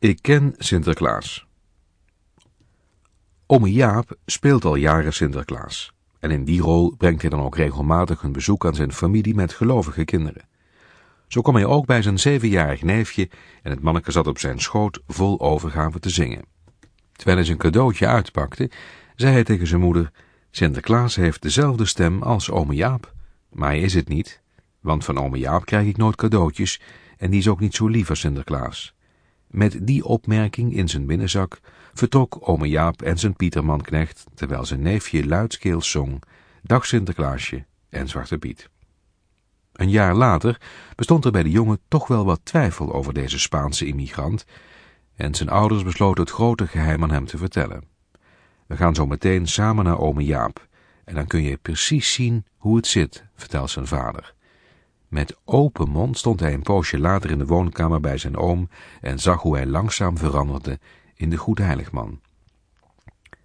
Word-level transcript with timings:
Ik 0.00 0.22
ken 0.22 0.54
Sinterklaas. 0.58 1.46
Ome 3.46 3.72
Jaap 3.72 4.16
speelt 4.26 4.64
al 4.64 4.74
jaren 4.74 5.12
Sinterklaas. 5.12 5.92
En 6.20 6.30
in 6.30 6.44
die 6.44 6.60
rol 6.60 6.94
brengt 6.96 7.20
hij 7.20 7.30
dan 7.30 7.40
ook 7.40 7.56
regelmatig 7.56 8.22
een 8.22 8.32
bezoek 8.32 8.66
aan 8.66 8.74
zijn 8.74 8.92
familie 8.92 9.34
met 9.34 9.52
gelovige 9.52 10.04
kinderen. 10.04 10.48
Zo 11.28 11.40
kwam 11.40 11.54
hij 11.54 11.64
ook 11.64 11.86
bij 11.86 12.02
zijn 12.02 12.18
zevenjarig 12.18 12.82
neefje 12.82 13.30
en 13.62 13.70
het 13.70 13.80
manneke 13.80 14.12
zat 14.12 14.26
op 14.26 14.38
zijn 14.38 14.60
schoot 14.60 15.00
vol 15.06 15.40
overgave 15.40 15.98
te 15.98 16.10
zingen. 16.10 16.44
Terwijl 17.12 17.36
hij 17.36 17.46
zijn 17.46 17.58
cadeautje 17.58 18.06
uitpakte, 18.06 18.70
zei 19.16 19.32
hij 19.32 19.44
tegen 19.44 19.66
zijn 19.66 19.80
moeder, 19.80 20.12
Sinterklaas 20.50 21.16
heeft 21.16 21.42
dezelfde 21.42 21.84
stem 21.84 22.22
als 22.22 22.50
ome 22.50 22.74
Jaap, 22.74 23.12
maar 23.48 23.68
hij 23.68 23.80
is 23.80 23.94
het 23.94 24.08
niet, 24.08 24.42
want 24.80 25.04
van 25.04 25.18
ome 25.18 25.38
Jaap 25.38 25.64
krijg 25.64 25.86
ik 25.86 25.96
nooit 25.96 26.16
cadeautjes 26.16 26.80
en 27.16 27.30
die 27.30 27.40
is 27.40 27.48
ook 27.48 27.60
niet 27.60 27.74
zo 27.74 27.86
lief 27.86 28.10
als 28.10 28.20
Sinterklaas. 28.20 28.96
Met 29.48 29.78
die 29.86 30.04
opmerking 30.04 30.74
in 30.74 30.88
zijn 30.88 31.06
binnenzak 31.06 31.60
vertrok 31.94 32.38
ome 32.40 32.68
Jaap 32.68 33.02
en 33.02 33.18
zijn 33.18 33.36
Pietermanknecht, 33.36 34.24
terwijl 34.34 34.64
zijn 34.64 34.82
neefje 34.82 35.26
luidskeels 35.26 35.90
zong, 35.90 36.22
Dag 36.62 36.86
Sinterklaasje 36.86 37.64
en 37.88 38.08
Zwarte 38.08 38.38
Piet. 38.38 38.70
Een 39.72 39.90
jaar 39.90 40.14
later 40.14 40.60
bestond 40.94 41.24
er 41.24 41.30
bij 41.30 41.42
de 41.42 41.50
jongen 41.50 41.80
toch 41.88 42.06
wel 42.06 42.24
wat 42.24 42.40
twijfel 42.42 42.92
over 42.92 43.14
deze 43.14 43.38
Spaanse 43.38 43.86
immigrant, 43.86 44.44
en 45.14 45.34
zijn 45.34 45.48
ouders 45.48 45.82
besloten 45.82 46.22
het 46.22 46.32
grote 46.32 46.66
geheim 46.66 47.02
aan 47.02 47.10
hem 47.10 47.26
te 47.26 47.38
vertellen. 47.38 47.84
We 48.66 48.76
gaan 48.76 48.94
zo 48.94 49.06
meteen 49.06 49.46
samen 49.46 49.84
naar 49.84 49.98
ome 49.98 50.24
Jaap, 50.24 50.66
en 51.04 51.14
dan 51.14 51.26
kun 51.26 51.42
je 51.42 51.56
precies 51.56 52.12
zien 52.12 52.44
hoe 52.56 52.76
het 52.76 52.86
zit, 52.86 53.24
vertelt 53.34 53.70
zijn 53.70 53.86
vader. 53.86 54.34
Met 55.08 55.36
open 55.44 55.88
mond 55.88 56.18
stond 56.18 56.40
hij 56.40 56.54
een 56.54 56.62
poosje 56.62 56.98
later 56.98 57.30
in 57.30 57.38
de 57.38 57.46
woonkamer 57.46 58.00
bij 58.00 58.18
zijn 58.18 58.36
oom 58.36 58.68
en 59.00 59.18
zag 59.18 59.42
hoe 59.42 59.56
hij 59.56 59.66
langzaam 59.66 60.18
veranderde 60.18 60.78
in 61.14 61.30
de 61.30 61.36
goedheiligman. 61.36 62.20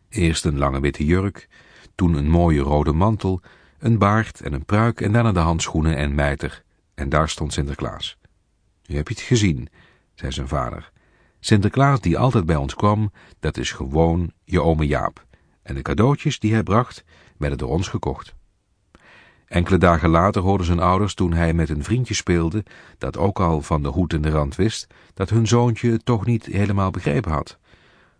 Eerst 0.09 0.45
een 0.45 0.57
lange 0.57 0.79
witte 0.79 1.05
jurk, 1.05 1.47
toen 1.95 2.13
een 2.13 2.29
mooie 2.29 2.61
rode 2.61 2.93
mantel, 2.93 3.41
een 3.79 3.97
baard 3.97 4.41
en 4.41 4.53
een 4.53 4.65
pruik 4.65 5.01
en 5.01 5.11
daarna 5.11 5.31
de 5.31 5.39
handschoenen 5.39 5.95
en 5.95 6.15
mijter. 6.15 6.63
En 6.93 7.09
daar 7.09 7.29
stond 7.29 7.53
Sinterklaas. 7.53 8.17
U 8.85 8.95
hebt 8.95 9.09
het 9.09 9.19
gezien, 9.19 9.69
zei 10.13 10.31
zijn 10.31 10.47
vader. 10.47 10.91
Sinterklaas 11.39 11.99
die 12.01 12.17
altijd 12.17 12.45
bij 12.45 12.55
ons 12.55 12.75
kwam, 12.75 13.11
dat 13.39 13.57
is 13.57 13.71
gewoon 13.71 14.31
je 14.43 14.61
ome 14.61 14.87
Jaap. 14.87 15.25
En 15.61 15.75
de 15.75 15.81
cadeautjes 15.81 16.39
die 16.39 16.53
hij 16.53 16.63
bracht, 16.63 17.03
werden 17.37 17.57
door 17.57 17.69
ons 17.69 17.87
gekocht. 17.87 18.35
Enkele 19.47 19.77
dagen 19.77 20.09
later 20.09 20.41
hoorden 20.41 20.65
zijn 20.65 20.79
ouders, 20.79 21.13
toen 21.13 21.33
hij 21.33 21.53
met 21.53 21.69
een 21.69 21.83
vriendje 21.83 22.13
speelde, 22.13 22.63
dat 22.97 23.17
ook 23.17 23.39
al 23.39 23.61
van 23.61 23.83
de 23.83 23.89
hoed 23.89 24.13
en 24.13 24.21
de 24.21 24.29
rand 24.29 24.55
wist, 24.55 24.87
dat 25.13 25.29
hun 25.29 25.47
zoontje 25.47 25.91
het 25.91 26.05
toch 26.05 26.25
niet 26.25 26.45
helemaal 26.45 26.91
begrepen 26.91 27.31
had. 27.31 27.57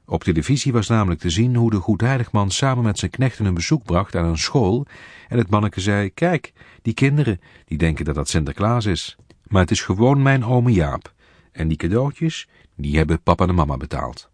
Op 0.06 0.24
televisie 0.24 0.74
was 0.74 0.88
namelijk 0.88 1.20
te 1.22 1.30
zien 1.30 1.56
hoe 1.56 1.70
de 1.70 1.80
goedheiligman 1.80 2.52
samen 2.52 2.84
met 2.84 3.00
zijn 3.00 3.12
knechten 3.12 3.46
een 3.46 3.54
bezoek 3.54 3.84
bracht 3.84 4.16
aan 4.16 4.26
een 4.26 4.38
school 4.38 4.86
en 5.28 5.38
het 5.38 5.50
manneke 5.50 5.82
zei, 5.82 6.14
kijk, 6.14 6.54
die 6.82 6.94
kinderen, 6.94 7.42
die 7.66 7.78
denken 7.78 8.06
dat 8.06 8.16
dat 8.16 8.30
Sinterklaas 8.30 8.86
is. 8.86 9.18
Maar 9.48 9.62
het 9.62 9.72
is 9.72 9.82
gewoon 9.82 10.22
mijn 10.22 10.46
ome 10.46 10.72
Jaap. 10.72 11.14
En 11.52 11.68
die 11.68 11.78
cadeautjes, 11.78 12.48
die 12.76 12.98
hebben 12.98 13.22
papa 13.22 13.48
en 13.48 13.56
mama 13.56 13.78
betaald. 13.78 14.32